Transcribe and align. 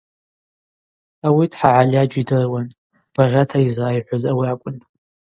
Ауи 1.27 1.45
Тхӏагӏальаджь 1.51 2.17
йдыруан, 2.21 2.67
багъьата 3.13 3.57
йызрайхӏвуаз 3.61 4.23
ауи 4.31 4.45
акӏвын. 4.53 4.77